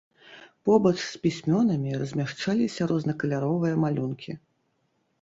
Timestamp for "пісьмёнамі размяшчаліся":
1.25-2.91